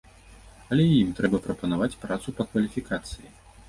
[0.75, 3.27] Але і ім трэба прапанаваць працу па кваліфікацыі.